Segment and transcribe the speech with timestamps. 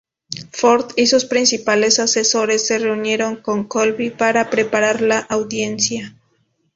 [0.51, 6.15] Ford y sus principales asesores se reunieron con Colby para preparar la audiencia.